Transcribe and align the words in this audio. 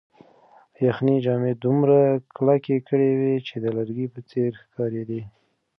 یخنۍ 0.87 1.17
جامې 1.25 1.53
دومره 1.63 1.99
کلکې 2.35 2.75
کړې 2.87 3.09
وې 3.19 3.35
چې 3.47 3.55
د 3.63 3.65
لرګي 3.77 4.07
په 4.13 4.19
څېر 4.29 4.51
ښکارېدې. 4.63 5.21